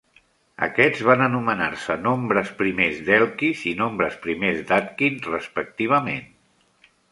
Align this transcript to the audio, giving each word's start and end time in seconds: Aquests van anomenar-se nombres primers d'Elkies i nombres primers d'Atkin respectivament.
Aquests 0.67 1.01
van 1.09 1.21
anomenar-se 1.25 1.97
nombres 2.05 2.49
primers 2.63 3.03
d'Elkies 3.11 3.63
i 3.73 3.75
nombres 3.83 4.19
primers 4.25 4.67
d'Atkin 4.73 5.23
respectivament. 5.31 6.29